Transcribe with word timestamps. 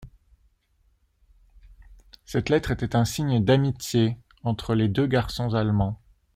Cette 2.25 2.49
lettre 2.49 2.71
était 2.71 2.95
un 2.95 3.05
signe 3.05 3.39
d’amitié 3.43 4.17
entre 4.43 4.73
les 4.73 4.87
deux 4.87 5.05
garçons 5.05 5.53
allemands. 5.53 6.01